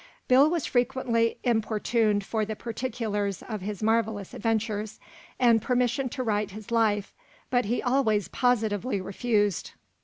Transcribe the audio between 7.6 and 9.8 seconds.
he always positively refused.